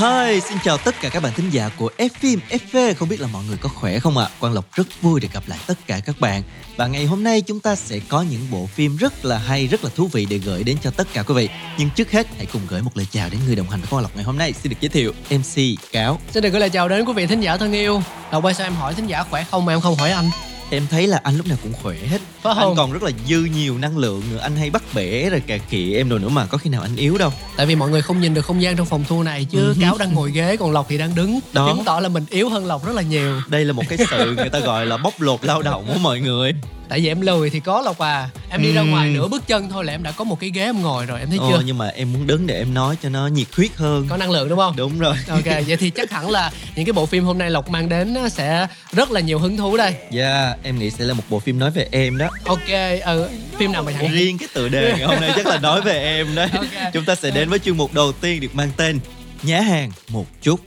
[0.00, 3.20] Hi, xin chào tất cả các bạn thính giả của F phim FV Không biết
[3.20, 4.28] là mọi người có khỏe không ạ?
[4.40, 6.42] Quang Lộc rất vui được gặp lại tất cả các bạn.
[6.76, 9.84] Và ngày hôm nay chúng ta sẽ có những bộ phim rất là hay, rất
[9.84, 11.48] là thú vị để gửi đến cho tất cả quý vị.
[11.78, 14.02] Nhưng trước hết hãy cùng gửi một lời chào đến người đồng hành với Quang
[14.02, 14.52] Lộc ngày hôm nay.
[14.52, 16.18] Xin được giới thiệu MC Cáo.
[16.30, 18.02] Xin được gửi lời chào đến quý vị thính giả thân yêu.
[18.32, 20.30] Đầu quay sao em hỏi thính giả khỏe không mà em không hỏi anh?
[20.72, 22.76] Em thấy là anh lúc nào cũng khỏe hết Phải Anh không?
[22.76, 25.96] còn rất là dư nhiều năng lượng nữa Anh hay bắt bẻ rồi cà khịa
[25.96, 28.20] em rồi nữa mà có khi nào anh yếu đâu Tại vì mọi người không
[28.20, 29.74] nhìn được không gian trong phòng thu này Chứ Ừ.
[29.80, 31.68] Cáo đang ngồi ghế còn Lộc thì đang đứng Đó.
[31.68, 34.34] Chứng tỏ là mình yếu hơn Lộc rất là nhiều Đây là một cái sự
[34.36, 36.52] người ta gọi là bóc lột lao động của mọi người
[36.90, 38.28] Tại vì em lười thì có Lộc à.
[38.50, 40.62] Em đi ra ngoài nửa bước chân thôi là em đã có một cái ghế
[40.62, 41.62] em ngồi rồi em thấy Ồ, chưa?
[41.66, 44.06] nhưng mà em muốn đứng để em nói cho nó nhiệt huyết hơn.
[44.08, 44.76] Có năng lượng đúng không?
[44.76, 45.16] Đúng rồi.
[45.28, 48.16] Ok, vậy thì chắc hẳn là những cái bộ phim hôm nay Lộc mang đến
[48.30, 49.94] sẽ rất là nhiều hứng thú đây.
[50.12, 52.28] Yeah, em nghĩ sẽ là một bộ phim nói về em đó.
[52.44, 52.68] Ok,
[53.04, 55.80] ừ, phim nào mà thẳng Riêng cái tựa đề ngày hôm nay chắc là nói
[55.80, 56.48] về em đấy.
[56.60, 56.92] Ok.
[56.92, 59.00] Chúng ta sẽ đến với chuyên mục đầu tiên được mang tên
[59.42, 60.60] Nhá hàng một chút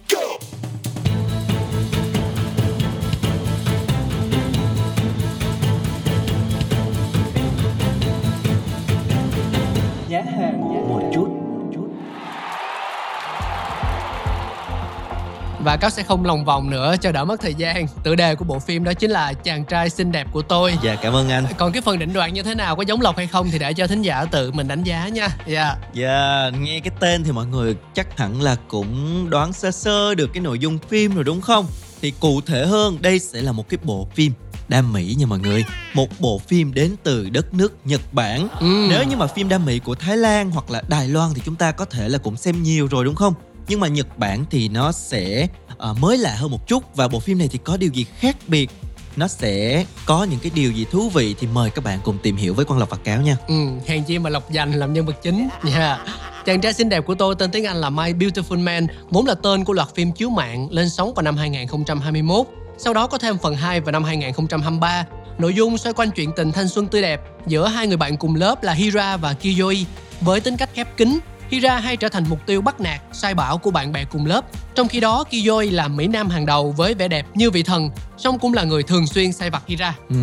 [15.64, 18.46] Và Cáo sẽ không lòng vòng nữa cho đỡ mất thời gian Tựa đề của
[18.46, 21.46] bộ phim đó chính là Chàng trai xinh đẹp của tôi Dạ cảm ơn anh
[21.58, 23.74] Còn cái phần định đoạn như thế nào có giống Lộc hay không thì để
[23.74, 25.30] cho thính giả tự mình đánh giá nha.
[25.48, 25.76] Dạ.
[25.94, 30.30] Dạ, nghe cái tên thì mọi người chắc hẳn là cũng đoán sơ sơ được
[30.34, 31.66] cái nội dung phim rồi đúng không?
[32.02, 34.34] Thì cụ thể hơn, đây sẽ là một cái bộ phim
[34.68, 35.66] đam mỹ nha mọi người.
[35.94, 38.48] Một bộ phim đến từ đất nước Nhật Bản.
[38.60, 38.88] Ừ.
[38.90, 41.56] Nếu như mà phim đam mỹ của Thái Lan hoặc là Đài Loan thì chúng
[41.56, 43.34] ta có thể là cũng xem nhiều rồi đúng không?
[43.68, 47.20] Nhưng mà Nhật Bản thì nó sẽ uh, mới lạ hơn một chút và bộ
[47.20, 48.70] phim này thì có điều gì khác biệt
[49.16, 52.36] nó sẽ có những cái điều gì thú vị thì mời các bạn cùng tìm
[52.36, 53.38] hiểu với Quang Lộc và Cáo nha.
[53.48, 53.54] Ừ,
[53.88, 55.50] hèn chi mà Lộc dành làm nhân vật chính.
[55.64, 56.06] Dạ.
[56.46, 59.36] Chàng trai xinh đẹp của tôi tên tiếng Anh là My Beautiful Man, vốn là
[59.36, 62.48] tên của loạt phim chiếu mạng lên sóng vào năm 2021.
[62.78, 65.06] Sau đó có thêm phần 2 vào năm 2023.
[65.38, 68.36] Nội dung xoay quanh chuyện tình thanh xuân tươi đẹp giữa hai người bạn cùng
[68.36, 69.86] lớp là Hira và Kiyoi.
[70.22, 71.20] Với tính cách khép kín,
[71.54, 74.46] Hira hay trở thành mục tiêu bắt nạt, sai bảo của bạn bè cùng lớp.
[74.76, 77.90] Trong khi đó, Kiyoi là mỹ nam hàng đầu với vẻ đẹp như vị thần,
[78.18, 79.96] song cũng là người thường xuyên sai vặt Hira.
[80.10, 80.16] Ừ,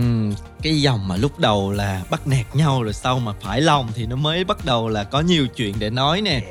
[0.63, 4.07] cái dòng mà lúc đầu là bắt nạt nhau rồi sau mà phải lòng thì
[4.07, 6.43] nó mới bắt đầu là có nhiều chuyện để nói nè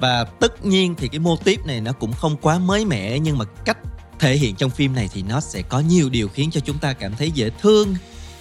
[0.00, 3.38] và tất nhiên thì cái mô tiếp này nó cũng không quá mới mẻ nhưng
[3.38, 3.78] mà cách
[4.18, 6.92] thể hiện trong phim này thì nó sẽ có nhiều điều khiến cho chúng ta
[6.92, 7.94] cảm thấy dễ thương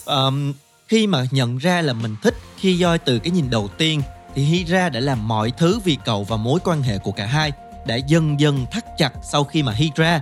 [0.05, 0.53] Um,
[0.87, 4.01] khi mà nhận ra là mình thích khi doi từ cái nhìn đầu tiên
[4.35, 7.51] thì Hira đã làm mọi thứ vì cậu và mối quan hệ của cả hai
[7.85, 10.21] đã dần dần thắt chặt sau khi mà Hira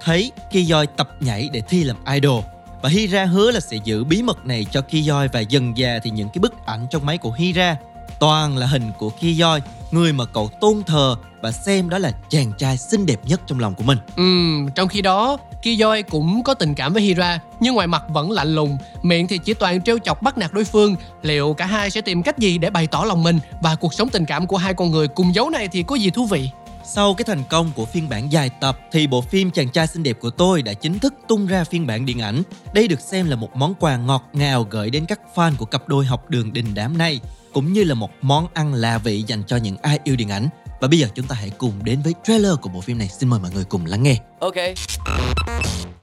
[0.00, 2.44] thấy Kiyoi tập nhảy để thi làm idol
[2.82, 6.10] và Hira hứa là sẽ giữ bí mật này cho Kiyoi và dần già thì
[6.10, 7.76] những cái bức ảnh trong máy của Hira
[8.20, 12.52] toàn là hình của Kiyoi, người mà cậu tôn thờ và xem đó là chàng
[12.58, 13.98] trai xinh đẹp nhất trong lòng của mình.
[14.16, 18.30] Ừm, trong khi đó, Kiyoi cũng có tình cảm với Hira, nhưng ngoài mặt vẫn
[18.30, 20.96] lạnh lùng, miệng thì chỉ toàn trêu chọc bắt nạt đối phương.
[21.22, 24.08] Liệu cả hai sẽ tìm cách gì để bày tỏ lòng mình và cuộc sống
[24.08, 26.50] tình cảm của hai con người cùng dấu này thì có gì thú vị?
[26.84, 30.02] Sau cái thành công của phiên bản dài tập thì bộ phim Chàng trai xinh
[30.02, 32.42] đẹp của tôi đã chính thức tung ra phiên bản điện ảnh.
[32.72, 35.88] Đây được xem là một món quà ngọt ngào gửi đến các fan của cặp
[35.88, 37.20] đôi học đường đình đám này,
[37.52, 40.48] cũng như là một món ăn lạ vị dành cho những ai yêu điện ảnh.
[40.80, 43.08] Và bây giờ chúng ta hãy cùng đến với trailer của bộ phim này.
[43.08, 44.16] Xin mời mọi người cùng lắng nghe.
[44.40, 44.74] ok.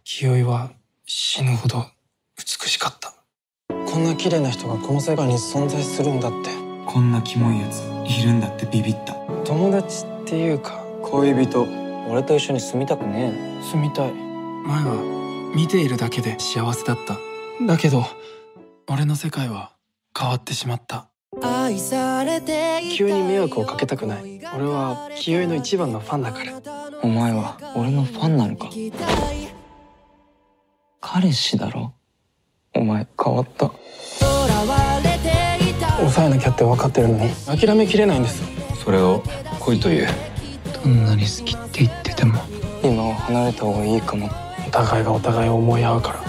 [0.03, 0.69] 清居は
[1.07, 1.85] 死ぬほど
[2.37, 3.13] 美しかった
[3.91, 6.51] こんな綺麗な人がこの世界に存在するんだって
[6.85, 9.13] こんなキモいやついるんだってビビった
[9.43, 11.63] 友達っていうか恋人
[12.07, 17.17] 俺と一緒に住みたくねえ住みたい前は見ているだけで幸せだった
[17.65, 18.05] だけど
[18.87, 19.71] 俺の世界は
[20.17, 21.09] 変わってしまった
[22.91, 26.53] 清居に迷惑をかけたくない俺は清居の一番のファンだから。
[27.03, 28.69] お前は俺のファンなのか？
[31.01, 31.93] 彼氏だろ？
[32.73, 33.69] お前変わった？
[35.97, 37.29] 抑えなきゃって分かってるのに。
[37.45, 38.43] 諦めきれないんです。
[38.81, 39.21] それを
[39.59, 40.07] 恋という？
[40.83, 42.39] どんなに好きって言ってても。
[42.81, 44.29] 今は離れた方がいいかも。
[44.65, 46.19] お互いがお互いを思い合うから。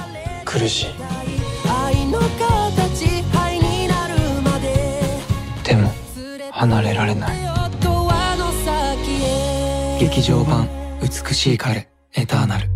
[0.45, 0.87] 苦しい。
[5.63, 5.91] でも
[6.53, 7.46] 離れられない
[10.16, 10.68] 劇場版
[11.02, 12.70] 美しい彼エターナル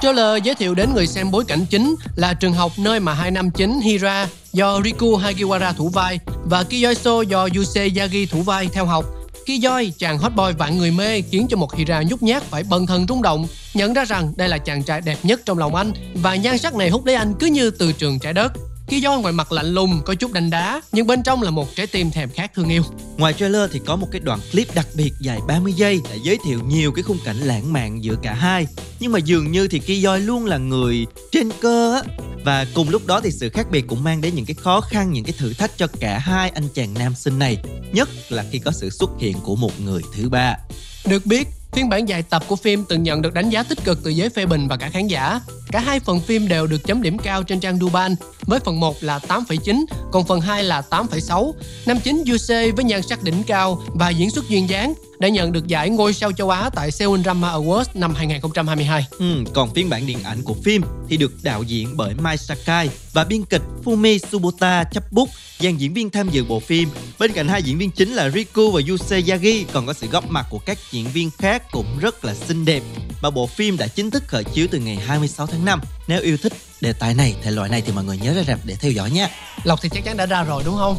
[0.00, 3.30] Trailer giới thiệu đến người xem bối cảnh chính là trường học nơi mà hai
[3.30, 8.68] nam chính Hira do Riku Hagiwara thủ vai và Kiyoiso do Yusei Yagi thủ vai
[8.72, 9.04] theo học.
[9.46, 12.86] Kiyoi, chàng hot boy vạn người mê khiến cho một Hira nhút nhát phải bần
[12.86, 15.92] thần rung động, nhận ra rằng đây là chàng trai đẹp nhất trong lòng anh
[16.14, 18.52] và nhan sắc này hút lấy anh cứ như từ trường trái đất.
[18.91, 21.87] Kiyo ngoài mặt lạnh lùng, có chút đanh đá, nhưng bên trong là một trái
[21.87, 22.83] tim thèm khát thương yêu.
[23.17, 26.37] Ngoài trailer thì có một cái đoạn clip đặc biệt dài 30 giây đã giới
[26.45, 28.67] thiệu nhiều cái khung cảnh lãng mạn giữa cả hai.
[28.99, 32.01] Nhưng mà dường như thì Kiyoy luôn là người trên cơ á.
[32.45, 35.11] Và cùng lúc đó thì sự khác biệt cũng mang đến những cái khó khăn,
[35.11, 37.57] những cái thử thách cho cả hai anh chàng nam sinh này.
[37.93, 40.57] Nhất là khi có sự xuất hiện của một người thứ ba.
[41.05, 44.03] Được biết, Phiên bản dài tập của phim từng nhận được đánh giá tích cực
[44.03, 45.41] từ giới phê bình và cả khán giả.
[45.71, 49.03] Cả hai phần phim đều được chấm điểm cao trên trang Duban, với phần 1
[49.03, 51.53] là 8,9, còn phần 2 là 8,6.
[51.85, 55.51] Nam chính Yusei với nhan sắc đỉnh cao và diễn xuất duyên dáng đã nhận
[55.51, 59.05] được giải ngôi sao châu Á tại Seoul Drama Awards năm 2022.
[59.19, 62.89] Ừ, còn phiên bản điện ảnh của phim thì được đạo diễn bởi Mai Sakai
[63.13, 65.29] và biên kịch Fumi Subota chấp bút
[65.59, 66.89] dàn diễn viên tham dự bộ phim.
[67.19, 70.31] Bên cạnh hai diễn viên chính là Riku và Yusei Yagi còn có sự góp
[70.31, 72.83] mặt của các diễn viên khác cũng rất là xinh đẹp.
[73.21, 75.81] Và bộ phim đã chính thức khởi chiếu từ ngày 26 tháng 5.
[76.07, 78.59] Nếu yêu thích đề tài này, thể loại này thì mọi người nhớ ra rạp
[78.65, 79.29] để theo dõi nha.
[79.63, 80.97] Lộc thì chắc chắn đã ra rồi đúng không?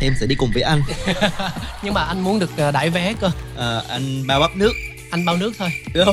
[0.00, 0.82] Em sẽ đi cùng với anh.
[1.82, 3.30] Nhưng mà anh muốn được ờ, đãi vé cơ.
[3.56, 4.72] À, anh bao bắp nước.
[5.10, 5.70] Anh bao nước thôi.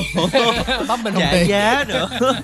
[0.88, 2.08] bắp bên trả giá nữa.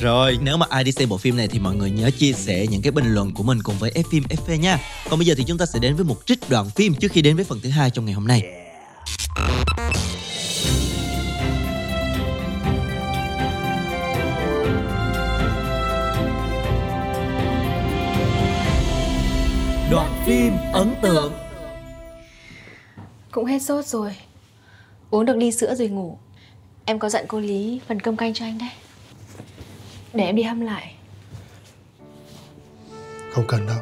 [0.00, 2.66] Rồi, nếu mà ai đi xem bộ phim này thì mọi người nhớ chia sẻ
[2.66, 4.78] những cái bình luận của mình cùng với F phim FV nha.
[5.10, 7.22] Còn bây giờ thì chúng ta sẽ đến với một trích đoạn phim trước khi
[7.22, 8.42] đến với phần thứ hai trong ngày hôm nay.
[19.94, 21.32] Đoạn phim ấn tượng.
[23.30, 24.16] Cũng hết sốt rồi.
[25.10, 26.18] Uống được ly sữa rồi ngủ.
[26.84, 28.68] Em có dặn cô Lý phần cơm canh cho anh đấy.
[30.12, 30.94] Để em đi hâm lại.
[33.32, 33.76] Không cần đâu.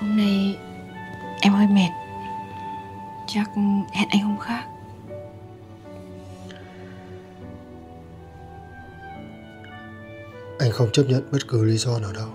[0.00, 0.56] Hôm nay
[1.40, 1.90] em hơi mệt.
[3.26, 3.50] Chắc
[3.92, 4.64] hẹn anh hôm khác
[10.74, 12.26] không chấp nhận bất cứ lý do nào đâu.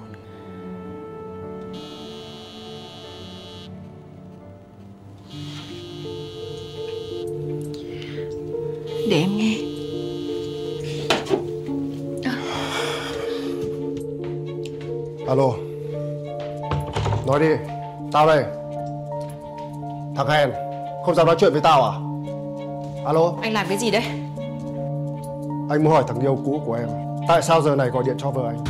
[9.09, 9.57] Để em nghe.
[15.27, 15.53] Alo.
[17.27, 17.47] Nói đi.
[18.11, 18.43] Tao đây.
[20.15, 20.49] Thằng hèn
[21.05, 21.93] Không dám nói chuyện với tao à?
[23.05, 23.33] Alo.
[23.41, 24.03] Anh làm cái gì đấy?
[25.69, 28.31] Anh muốn hỏi thằng yêu cũ của em Tại sao giờ này gọi điện cho
[28.31, 28.63] vợ anh?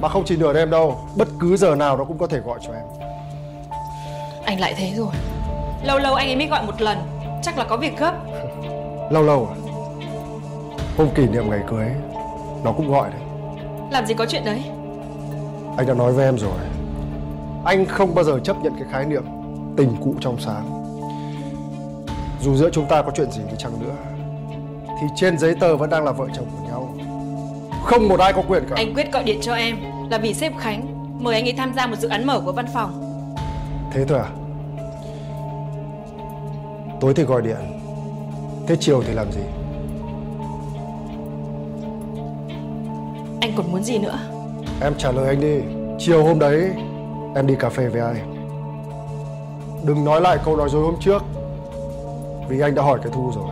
[0.00, 2.58] Mà không chỉ nửa đêm đâu Bất cứ giờ nào nó cũng có thể gọi
[2.62, 2.84] cho em.
[4.44, 5.14] Anh lại thế rồi.
[5.84, 6.98] Lâu lâu anh ấy mới gọi một lần
[7.42, 8.14] Chắc là có việc gấp.
[9.10, 9.54] Lâu lâu à?
[10.96, 11.86] Hôm kỷ niệm ngày cưới
[12.64, 13.20] Nó cũng gọi đấy.
[13.90, 14.62] Làm gì có chuyện đấy?
[15.76, 16.58] Anh đã nói với em rồi.
[17.64, 19.24] Anh không bao giờ chấp nhận cái khái niệm
[19.76, 20.82] Tình cũ trong sáng.
[22.42, 23.94] Dù giữa chúng ta có chuyện gì đi chăng nữa
[25.00, 26.61] Thì trên giấy tờ vẫn đang là vợ chồng của
[27.84, 28.74] Không một ai có quyền cả.
[28.76, 29.76] Anh quyết gọi điện cho em
[30.10, 30.86] Là vì sếp Khánh
[31.20, 33.02] Mời anh ấy tham gia một dự án mở của văn phòng.
[33.92, 34.28] Thế thôi à?
[37.00, 37.56] Tối thì gọi điện
[38.66, 39.40] Thế chiều thì làm gì?
[43.40, 44.18] Anh còn muốn gì nữa?
[44.80, 45.60] Em trả lời anh đi.
[45.98, 46.70] Chiều hôm đấy
[47.34, 48.14] Em đi cà phê với ai?
[49.84, 51.22] Đừng nói lại câu nói dối hôm trước
[52.48, 53.51] Vì anh đã hỏi cái Thu rồi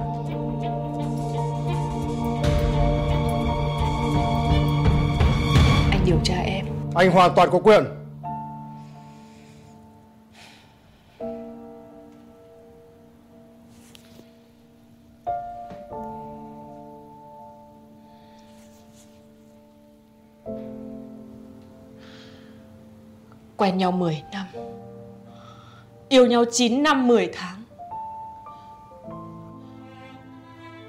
[6.10, 6.66] điều tra em.
[6.94, 7.84] Anh hoàn toàn có quyền.
[23.56, 24.46] Quen nhau 10 năm.
[26.08, 27.62] Yêu nhau 9 năm 10 tháng.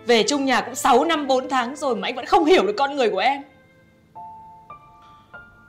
[0.05, 2.75] Về chung nhà cũng 6 năm 4 tháng rồi mà anh vẫn không hiểu được
[2.77, 3.50] con người của em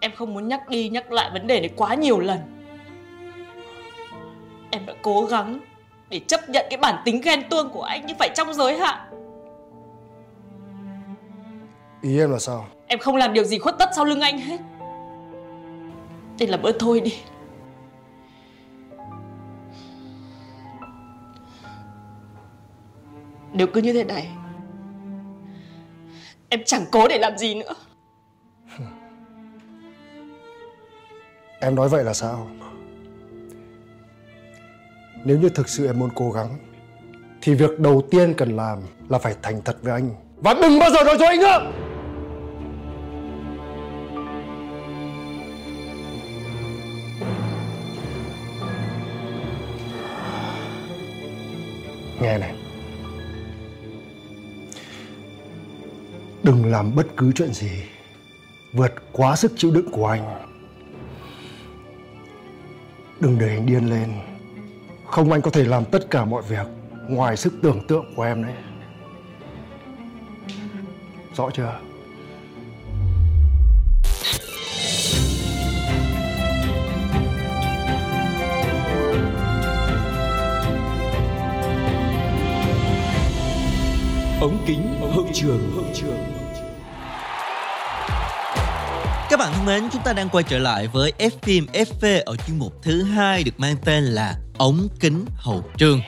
[0.04, 2.38] Em không muốn nhắc đi nhắc lại vấn đề này quá nhiều lần.
[4.71, 5.61] Em đã cố gắng
[6.11, 8.99] để chấp nhận cái bản tính ghen tuông của anh nhưng phải trong giới hạn.
[12.02, 12.66] Ý em là sao?
[12.87, 14.61] Em không làm điều gì khuất tất sau lưng anh hết.
[16.38, 17.14] Để làm ơn thôi đi.
[23.52, 24.28] Nếu cứ như thế này
[26.49, 27.75] Em chẳng cố để làm gì nữa
[31.64, 32.50] Em nói vậy là sao?
[35.25, 36.59] Nếu như thực sự em muốn cố gắng,
[37.45, 38.78] Thì việc đầu tiên cần làm
[39.09, 40.11] là phải thành thật với anh.
[40.37, 41.73] Và đừng bao giờ nói dối anh nữa!
[52.21, 52.54] Nghe này.
[56.42, 57.71] Đừng làm bất cứ chuyện gì
[58.73, 60.51] Vượt quá sức chịu đựng của anh.
[63.23, 64.12] Đừng để anh điên lên.
[65.07, 66.67] Không anh có thể làm tất cả mọi việc
[67.09, 68.55] Ngoài sức tưởng tượng của em đấy.
[71.37, 71.81] Rõ chưa?
[84.41, 85.71] ống kính hậu trường.
[85.75, 86.32] hậu trường
[89.33, 92.37] các bạn thân mến, chúng ta đang quay trở lại với F phim FV ở
[92.37, 96.01] chuyên mục thứ hai được mang tên là ống kính hậu trường.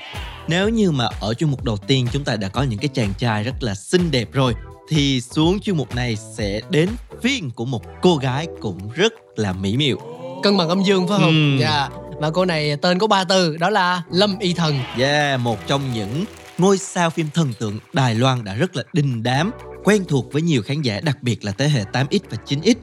[0.48, 3.12] Nếu như mà ở chuyên mục đầu tiên chúng ta đã có những cái chàng
[3.18, 4.54] trai rất là xinh đẹp rồi
[4.88, 6.88] thì xuống chuyên mục này sẽ đến
[7.22, 9.96] phiên của một cô gái cũng rất là mỹ miều.
[10.42, 11.28] Cân bằng âm dương phải không?
[11.28, 11.58] Ừm.
[11.60, 11.88] Dạ.
[12.20, 14.78] Và cô này tên có ba từ đó là Lâm Y Thần.
[14.98, 16.24] Yeah, một trong những
[16.58, 19.50] ngôi sao phim thần tượng Đài Loan đã rất là đình đám,
[19.84, 22.74] quen thuộc với nhiều khán giả đặc biệt là thế hệ 8X và 9X.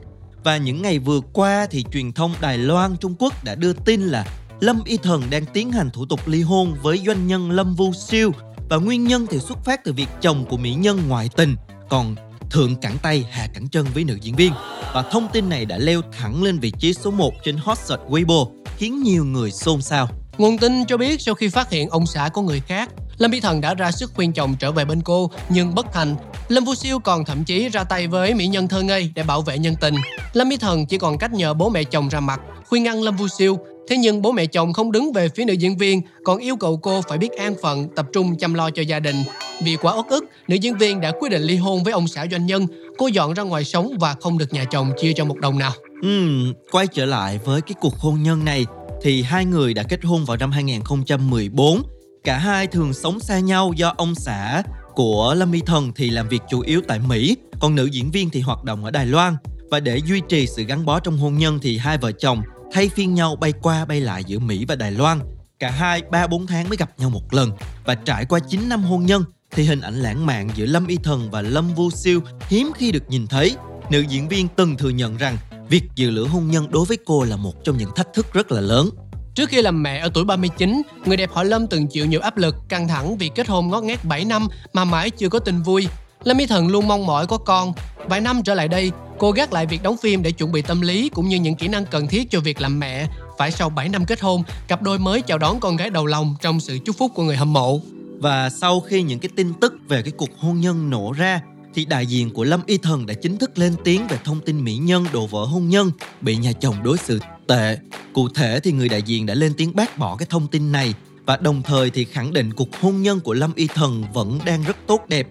[0.44, 4.00] Và những ngày vừa qua thì truyền thông Đài Loan Trung Quốc đã đưa tin
[4.00, 4.26] là
[4.60, 7.92] Lâm Y Thần đang tiến hành thủ tục ly hôn với doanh nhân Lâm Vu
[7.92, 8.32] Siêu
[8.68, 11.56] và nguyên nhân thì xuất phát từ việc chồng của mỹ nhân ngoại tình,
[11.88, 12.14] còn
[12.50, 14.52] thượng cẳng tay hạ cẳng chân với nữ diễn viên.
[14.94, 18.02] Và thông tin này đã leo thẳng lên vị trí số 1 trên hot search
[18.08, 18.46] Weibo,
[18.76, 20.08] khiến nhiều người xôn xao.
[20.38, 22.90] Nguồn tin cho biết sau khi phát hiện ông xã có người khác,
[23.22, 26.16] Lâm Mỹ Thần đã ra sức khuyên chồng trở về bên cô nhưng bất thành.
[26.48, 29.42] Lâm Vu Siêu còn thậm chí ra tay với mỹ nhân thơ ngây để bảo
[29.42, 29.94] vệ nhân tình.
[30.32, 33.16] Lâm Mỹ Thần chỉ còn cách nhờ bố mẹ chồng ra mặt khuyên ngăn Lâm
[33.16, 33.58] Vu Siêu.
[33.88, 36.76] Thế nhưng bố mẹ chồng không đứng về phía nữ diễn viên, còn yêu cầu
[36.76, 39.16] cô phải biết an phận, tập trung chăm lo cho gia đình.
[39.62, 42.26] Vì quá uất ức, nữ diễn viên đã quyết định ly hôn với ông xã
[42.30, 42.66] doanh nhân.
[42.98, 45.72] Cô dọn ra ngoài sống và không được nhà chồng chia cho một đồng nào.
[46.02, 48.66] Ừm, quay trở lại với cái cuộc hôn nhân này
[49.02, 51.82] thì hai người đã kết hôn vào năm 2014.
[52.24, 54.62] Cả hai thường sống xa nhau do ông xã
[54.94, 58.30] của Lâm Y Thần thì làm việc chủ yếu tại Mỹ, còn nữ diễn viên
[58.30, 59.36] thì hoạt động ở Đài Loan.
[59.70, 62.88] Và để duy trì sự gắn bó trong hôn nhân thì hai vợ chồng thay
[62.88, 65.20] phiên nhau bay qua bay lại giữa Mỹ và Đài Loan.
[65.58, 67.50] Cả hai 3-4 tháng mới gặp nhau một lần
[67.84, 70.96] và trải qua 9 năm hôn nhân thì hình ảnh lãng mạn giữa Lâm Y
[70.96, 73.56] Thần và Lâm Vu Siêu hiếm khi được nhìn thấy.
[73.90, 75.36] Nữ diễn viên từng thừa nhận rằng
[75.68, 78.52] việc dự lửa hôn nhân đối với cô là một trong những thách thức rất
[78.52, 78.88] là lớn.
[79.34, 82.36] Trước khi làm mẹ ở tuổi 39, người đẹp họ Lâm từng chịu nhiều áp
[82.36, 85.62] lực, căng thẳng vì kết hôn ngót nghét 7 năm mà mãi chưa có tình
[85.62, 85.88] vui.
[86.24, 87.72] Lâm Y Thần luôn mong mỏi có con.
[88.08, 90.80] Vài năm trở lại đây, cô gác lại việc đóng phim để chuẩn bị tâm
[90.80, 93.06] lý cũng như những kỹ năng cần thiết cho việc làm mẹ.
[93.38, 96.34] Phải sau 7 năm kết hôn, cặp đôi mới chào đón con gái đầu lòng
[96.40, 97.80] trong sự chúc phúc của người hâm mộ.
[98.18, 101.40] Và sau khi những cái tin tức về cái cuộc hôn nhân nổ ra
[101.74, 104.64] thì đại diện của Lâm Y Thần đã chính thức lên tiếng về thông tin
[104.64, 107.78] mỹ nhân đổ vỡ hôn nhân bị nhà chồng đối xử tệ.
[108.12, 110.94] Cụ thể thì người đại diện đã lên tiếng bác bỏ cái thông tin này
[111.26, 114.62] và đồng thời thì khẳng định cuộc hôn nhân của Lâm Y Thần vẫn đang
[114.62, 115.28] rất tốt đẹp.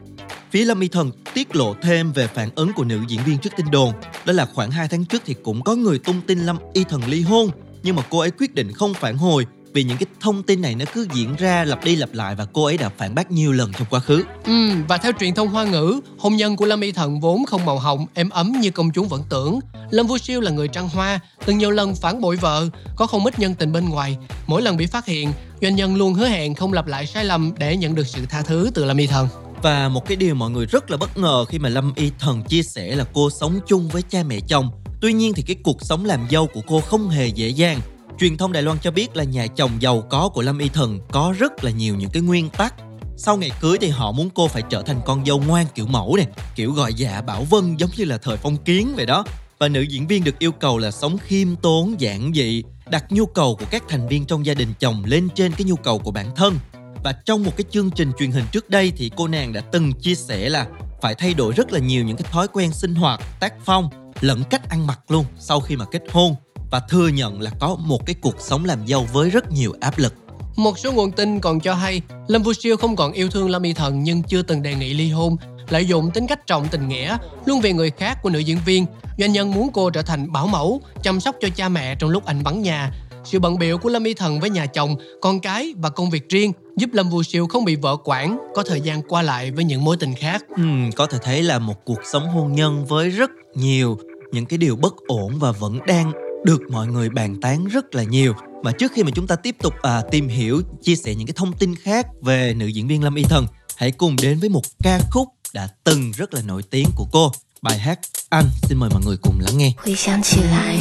[0.51, 3.53] Phía Lâm Y Thần tiết lộ thêm về phản ứng của nữ diễn viên trước
[3.57, 3.93] tin đồn.
[4.25, 7.01] Đó là khoảng 2 tháng trước thì cũng có người tung tin Lâm Y Thần
[7.07, 7.49] ly hôn,
[7.83, 10.75] nhưng mà cô ấy quyết định không phản hồi vì những cái thông tin này
[10.75, 13.51] nó cứ diễn ra lặp đi lặp lại và cô ấy đã phản bác nhiều
[13.51, 14.23] lần trong quá khứ.
[14.45, 17.65] Ừ, và theo truyền thông hoa ngữ, hôn nhân của Lâm Y Thần vốn không
[17.65, 19.59] màu hồng, êm ấm như công chúng vẫn tưởng.
[19.89, 23.25] Lâm Vu Siêu là người trăng hoa, từng nhiều lần phản bội vợ, có không
[23.25, 24.17] ít nhân tình bên ngoài.
[24.47, 27.51] Mỗi lần bị phát hiện, doanh nhân luôn hứa hẹn không lặp lại sai lầm
[27.57, 29.27] để nhận được sự tha thứ từ Lâm Y Thần.
[29.61, 32.43] Và một cái điều mọi người rất là bất ngờ khi mà Lâm Y Thần
[32.43, 34.71] chia sẻ là cô sống chung với cha mẹ chồng.
[35.01, 37.79] Tuy nhiên thì cái cuộc sống làm dâu của cô không hề dễ dàng.
[38.19, 40.99] Truyền thông Đài Loan cho biết là nhà chồng giàu có của Lâm Y Thần
[41.11, 42.73] có rất là nhiều những cái nguyên tắc.
[43.17, 46.15] Sau ngày cưới thì họ muốn cô phải trở thành con dâu ngoan kiểu mẫu
[46.15, 49.25] này, kiểu gọi dạ bảo vân giống như là thời phong kiến vậy đó.
[49.59, 53.25] Và nữ diễn viên được yêu cầu là sống khiêm tốn, giản dị, đặt nhu
[53.25, 56.11] cầu của các thành viên trong gia đình chồng lên trên cái nhu cầu của
[56.11, 56.55] bản thân.
[57.03, 59.93] Và trong một cái chương trình truyền hình trước đây thì cô nàng đã từng
[59.93, 60.67] chia sẻ là
[61.01, 63.89] phải thay đổi rất là nhiều những cái thói quen sinh hoạt, tác phong
[64.21, 66.35] lẫn cách ăn mặc luôn sau khi mà kết hôn
[66.71, 69.97] và thừa nhận là có một cái cuộc sống làm dâu với rất nhiều áp
[69.97, 70.13] lực.
[70.55, 73.63] Một số nguồn tin còn cho hay Lâm Vu Siêu không còn yêu thương Lâm
[73.63, 75.37] Y Thần nhưng chưa từng đề nghị ly hôn,
[75.69, 78.85] lợi dụng tính cách trọng tình nghĩa, luôn vì người khác của nữ diễn viên.
[79.17, 82.25] Doanh nhân muốn cô trở thành bảo mẫu, chăm sóc cho cha mẹ trong lúc
[82.25, 82.91] anh vắng nhà.
[83.23, 86.29] sự bận biệu của Lâm Y Thần với nhà chồng, con cái và công việc
[86.29, 89.63] riêng giúp Lâm Vũ Siêu không bị vợ quản, có thời gian qua lại với
[89.63, 90.43] những mối tình khác.
[90.57, 90.63] Ừ,
[90.95, 93.97] có thể thấy là một cuộc sống hôn nhân với rất nhiều
[94.31, 96.11] những cái điều bất ổn và vẫn đang
[96.44, 99.56] được mọi người bàn tán rất là nhiều mà trước khi mà chúng ta tiếp
[99.62, 103.04] tục à, tìm hiểu chia sẻ những cái thông tin khác về nữ diễn viên
[103.04, 106.62] Lâm Y Thần hãy cùng đến với một ca khúc đã từng rất là nổi
[106.70, 110.78] tiếng của cô bài hát anh xin mời mọi người cùng lắng nghe 回想起来，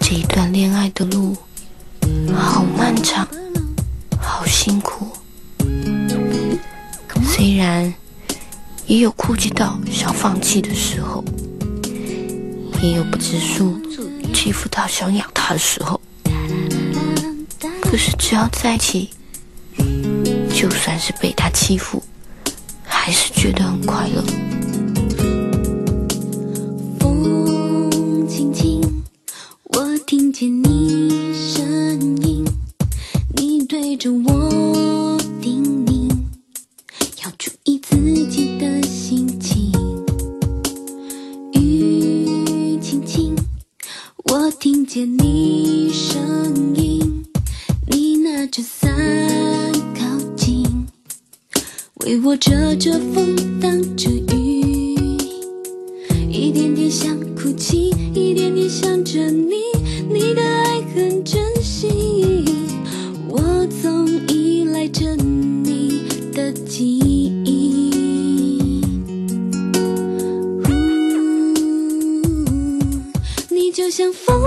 [0.00, 1.36] 这一段恋爱的路，
[2.34, 3.26] 好漫长，
[4.20, 5.06] 好辛苦。
[7.24, 7.92] 虽然
[8.86, 11.24] 也有哭泣到想放弃的时候，
[12.82, 13.78] 也有不知数
[14.33, 15.99] 欺负到想养他的时候。
[17.81, 19.09] 可是只要在一起，
[20.53, 22.01] 就算是被他欺负，
[22.85, 24.23] 还是觉得很快乐。
[26.99, 29.03] 风轻轻，
[29.63, 31.60] 我听见你声
[66.71, 68.81] 记忆。
[70.63, 70.71] 呜
[73.49, 74.40] 你就像风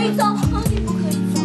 [0.00, 0.24] 可以走，
[0.70, 1.42] 你不可以走。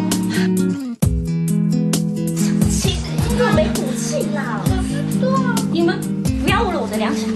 [2.70, 3.04] 气死，
[3.38, 4.62] 又没骨气啦！
[4.64, 5.28] 我知道，
[5.74, 6.00] 你们
[6.42, 7.36] 不要误了我的良心，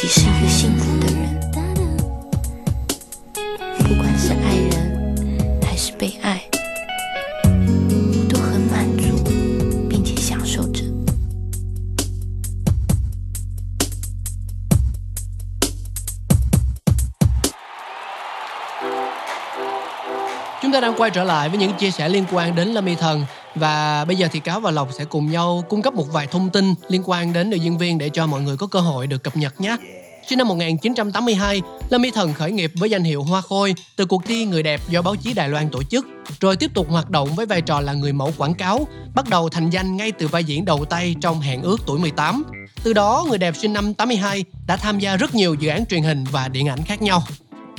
[0.00, 1.40] 己是一个幸福的人。
[3.78, 6.42] 不管是爱人还是被爱，
[7.44, 9.22] 我都很满足，
[9.88, 10.82] 并且享受着。
[20.62, 22.94] Chúng ta đang quay trở lại với những chia sẻ liên quan đến Lâm Y
[22.94, 23.24] Thần
[23.55, 26.49] và bây giờ thì Cáo và Lộc sẽ cùng nhau cung cấp một vài thông
[26.49, 29.23] tin liên quan đến nữ diễn viên để cho mọi người có cơ hội được
[29.23, 29.77] cập nhật nhé.
[30.27, 34.25] Sinh năm 1982, Lâm Y Thần khởi nghiệp với danh hiệu Hoa Khôi từ cuộc
[34.25, 36.07] thi Người đẹp do báo chí Đài Loan tổ chức,
[36.39, 39.49] rồi tiếp tục hoạt động với vai trò là người mẫu quảng cáo, bắt đầu
[39.49, 42.43] thành danh ngay từ vai diễn đầu tay trong Hẹn ước tuổi 18.
[42.83, 46.03] Từ đó, người đẹp sinh năm 82 đã tham gia rất nhiều dự án truyền
[46.03, 47.23] hình và điện ảnh khác nhau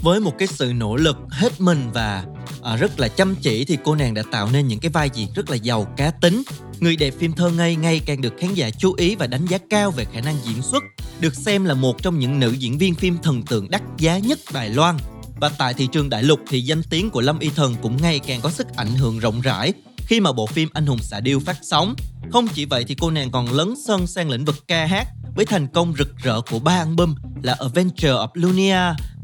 [0.02, 2.24] với một cái sự nỗ lực hết mình và
[2.62, 5.28] à, rất là chăm chỉ thì cô nàng đã tạo nên những cái vai diễn
[5.34, 6.42] rất là giàu cá tính.
[6.80, 9.58] Người đẹp phim thơ ngây ngày càng được khán giả chú ý và đánh giá
[9.70, 10.82] cao về khả năng diễn xuất
[11.20, 14.38] được xem là một trong những nữ diễn viên phim thần tượng đắt giá nhất
[14.54, 14.96] Đài Loan.
[15.40, 18.20] Và tại thị trường đại lục thì danh tiếng của Lâm Y Thần cũng ngày
[18.26, 19.72] càng có sức ảnh hưởng rộng rãi
[20.06, 21.94] khi mà bộ phim Anh hùng xạ điêu phát sóng.
[22.32, 25.44] Không chỉ vậy thì cô nàng còn lấn sân sang lĩnh vực ca hát với
[25.44, 28.76] thành công rực rỡ của ba album là Adventure of Lunia,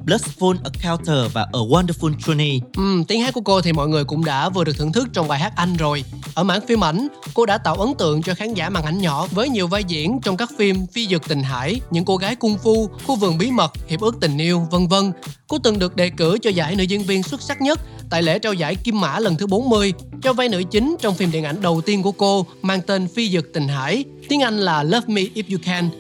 [0.07, 2.61] Blissful Encounter và A Wonderful Journey.
[2.77, 5.29] Ừ, tiếng hát của cô thì mọi người cũng đã vừa được thưởng thức trong
[5.29, 6.05] bài hát Anh rồi.
[6.35, 9.27] Ở mảng phim ảnh, cô đã tạo ấn tượng cho khán giả màn ảnh nhỏ
[9.31, 12.59] với nhiều vai diễn trong các phim Phi dược tình hải, Những cô gái cung
[12.59, 15.13] phu, Khu vườn bí mật, Hiệp ước tình yêu, vân vân.
[15.49, 18.39] Cô từng được đề cử cho giải nữ diễn viên xuất sắc nhất tại lễ
[18.39, 19.93] trao giải Kim Mã lần thứ 40
[20.23, 23.31] cho vai nữ chính trong phim điện ảnh đầu tiên của cô mang tên Phi
[23.31, 25.91] dược tình hải, tiếng Anh là Love Me If You Can.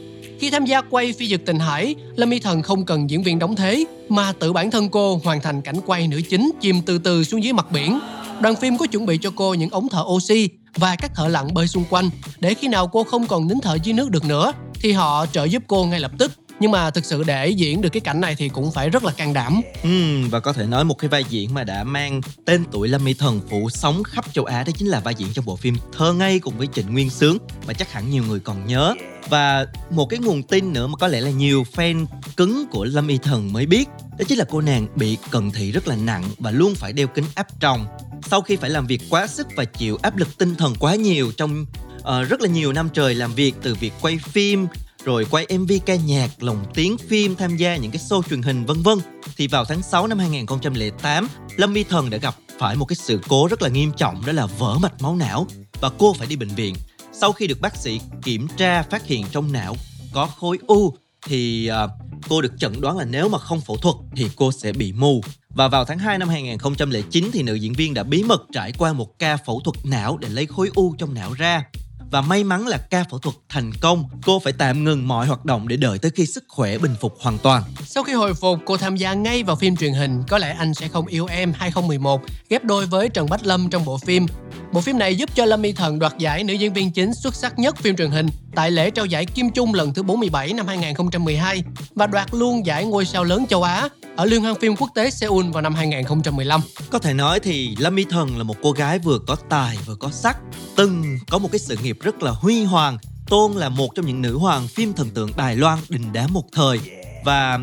[0.40, 3.38] Khi tham gia quay phi dực tình hải, Lâm Y Thần không cần diễn viên
[3.38, 6.98] đóng thế, mà tự bản thân cô hoàn thành cảnh quay nữ chính chìm từ
[6.98, 7.98] từ xuống dưới mặt biển.
[8.40, 11.54] Đoàn phim có chuẩn bị cho cô những ống thở oxy và các thợ lặn
[11.54, 12.10] bơi xung quanh
[12.40, 15.44] để khi nào cô không còn nín thở dưới nước được nữa thì họ trợ
[15.44, 16.32] giúp cô ngay lập tức.
[16.60, 19.12] Nhưng mà thực sự để diễn được cái cảnh này thì cũng phải rất là
[19.12, 19.60] can đảm.
[19.82, 23.04] ừ, và có thể nói một cái vai diễn mà đã mang tên tuổi Lâm
[23.04, 25.76] mỹ Thần phụ sống khắp châu Á đó chính là vai diễn trong bộ phim
[25.98, 28.94] Thơ ngây cùng với Trịnh Nguyên Sướng mà chắc hẳn nhiều người còn nhớ.
[29.28, 33.08] Và một cái nguồn tin nữa mà có lẽ là nhiều fan cứng của Lâm
[33.08, 36.24] Y Thần mới biết đó chính là cô nàng bị cận thị rất là nặng
[36.38, 37.86] và luôn phải đeo kính áp tròng.
[38.30, 41.32] Sau khi phải làm việc quá sức và chịu áp lực tinh thần quá nhiều
[41.36, 41.66] trong
[41.98, 44.66] uh, rất là nhiều năm trời làm việc từ việc quay phim
[45.04, 48.66] rồi quay MV ca nhạc, lồng tiếng phim, tham gia những cái show truyền hình
[48.66, 48.98] vân vân.
[49.36, 53.20] Thì vào tháng 6 năm 2008, Lâm My Thần đã gặp phải một cái sự
[53.28, 55.46] cố rất là nghiêm trọng đó là vỡ mạch máu não
[55.80, 56.74] và cô phải đi bệnh viện.
[57.12, 59.76] Sau khi được bác sĩ kiểm tra phát hiện trong não
[60.12, 60.94] có khối u
[61.26, 61.90] thì uh,
[62.28, 65.20] cô được chẩn đoán là nếu mà không phẫu thuật thì cô sẽ bị mù.
[65.48, 68.92] Và vào tháng 2 năm 2009 thì nữ diễn viên đã bí mật trải qua
[68.92, 71.64] một ca phẫu thuật não để lấy khối u trong não ra
[72.10, 74.04] và may mắn là ca phẫu thuật thành công.
[74.26, 77.16] Cô phải tạm ngừng mọi hoạt động để đợi tới khi sức khỏe bình phục
[77.20, 77.62] hoàn toàn.
[77.86, 80.74] Sau khi hồi phục, cô tham gia ngay vào phim truyền hình Có lẽ anh
[80.74, 84.26] sẽ không yêu em 2011, ghép đôi với Trần Bách Lâm trong bộ phim.
[84.72, 87.34] Bộ phim này giúp cho Lâm Y Thần đoạt giải nữ diễn viên chính xuất
[87.34, 90.66] sắc nhất phim truyền hình tại lễ trao giải Kim Chung lần thứ 47 năm
[90.66, 91.62] 2012
[91.94, 95.10] và đoạt luôn giải ngôi sao lớn châu Á ở Liên hoan phim quốc tế
[95.10, 96.60] Seoul vào năm 2015.
[96.90, 99.94] Có thể nói thì Lâm Y Thần là một cô gái vừa có tài vừa
[99.94, 100.38] có sắc,
[100.76, 102.98] từng có một cái sự nghiệp rất là huy hoàng.
[103.26, 106.44] Tôn là một trong những nữ hoàng phim thần tượng Đài Loan đình đám một
[106.52, 106.80] thời
[107.24, 107.58] và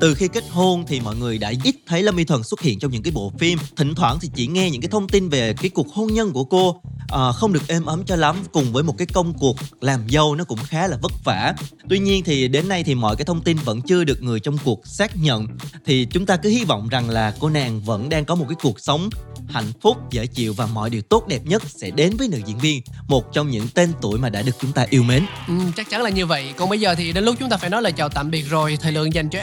[0.00, 2.78] từ khi kết hôn thì mọi người đã ít thấy Lâm Y Thần xuất hiện
[2.78, 3.58] trong những cái bộ phim.
[3.76, 6.44] Thỉnh thoảng thì chỉ nghe những cái thông tin về cái cuộc hôn nhân của
[6.44, 6.80] cô.
[7.08, 10.34] À, không được êm ấm cho lắm cùng với một cái công cuộc làm dâu
[10.34, 11.54] nó cũng khá là vất vả.
[11.88, 14.58] Tuy nhiên thì đến nay thì mọi cái thông tin vẫn chưa được người trong
[14.64, 15.46] cuộc xác nhận.
[15.86, 18.56] Thì chúng ta cứ hy vọng rằng là cô nàng vẫn đang có một cái
[18.62, 19.10] cuộc sống
[19.48, 22.58] hạnh phúc dễ chịu và mọi điều tốt đẹp nhất sẽ đến với nữ diễn
[22.58, 22.82] viên.
[23.08, 25.26] Một trong những tên tuổi mà đã được chúng ta yêu mến.
[25.48, 26.54] Ừ, chắc chắn là như vậy.
[26.56, 28.78] Còn bây giờ thì đến lúc chúng ta phải nói lời chào tạm biệt rồi.
[28.80, 29.38] Thời lượng dành cho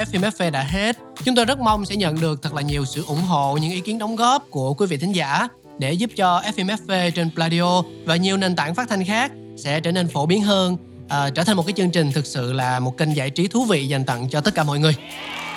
[0.50, 0.98] đã hết.
[1.24, 3.82] Chúng tôi rất mong sẽ nhận được thật là nhiều sự ủng hộ những ý
[3.82, 5.48] kiến đóng góp của quý vị thính giả
[5.80, 9.92] để giúp cho FMFV trên Pladio và nhiều nền tảng phát thanh khác sẽ trở
[9.92, 10.78] nên phổ biến hơn
[11.10, 13.66] à, trở thành một cái chương trình thực sự là một kênh giải trí thú
[13.66, 14.96] vị dành tặng cho tất cả mọi người.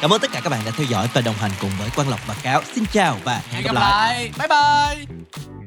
[0.00, 2.09] Cảm ơn tất cả các bạn đã theo dõi và đồng hành cùng với Quang
[2.09, 2.62] Lộc và Cáo.
[2.74, 4.31] Xin chào và hẹn, hẹn gặp gặp lại.
[4.38, 4.48] lại.
[4.48, 5.62] Bye bye